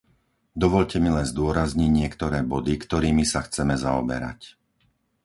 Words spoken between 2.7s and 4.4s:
ktorými sa chceme zaoberať.